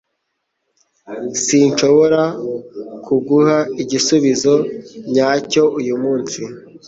[1.31, 2.21] S Sinshobora
[3.05, 4.53] kuguha igisubizo
[5.13, 6.41] nyacyo uyu munsi